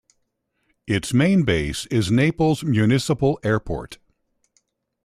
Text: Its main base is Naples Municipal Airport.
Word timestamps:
Its 0.87 1.13
main 1.13 1.43
base 1.43 1.85
is 1.91 2.09
Naples 2.09 2.63
Municipal 2.63 3.39
Airport. 3.43 3.99